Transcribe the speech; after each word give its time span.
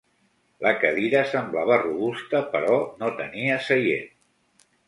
La 0.67 0.71
cadira 0.83 1.21
semblava 1.33 1.77
robusta 1.83 2.43
però 2.57 2.75
no 3.03 3.13
tenia 3.23 3.63
seient. 3.71 4.13